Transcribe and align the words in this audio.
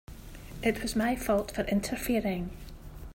It 0.63 0.81
was 0.81 0.95
my 0.95 1.15
fault 1.15 1.51
for 1.53 1.61
interfering. 1.65 2.49